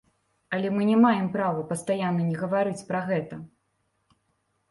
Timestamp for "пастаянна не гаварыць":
1.73-2.85